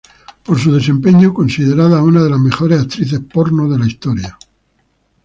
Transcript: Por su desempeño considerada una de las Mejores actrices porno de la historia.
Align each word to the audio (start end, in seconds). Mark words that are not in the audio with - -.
Por 0.45 0.57
su 0.57 0.73
desempeño 0.73 1.31
considerada 1.31 2.01
una 2.01 2.23
de 2.23 2.31
las 2.31 2.39
Mejores 2.39 2.81
actrices 2.81 3.19
porno 3.31 3.69
de 3.69 3.77
la 3.77 3.85
historia. 3.85 4.39